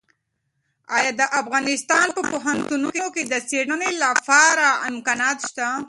[0.95, 5.67] ایا د افغانستان په پوهنتونونو کې د څېړنې لپاره امکانات شته؟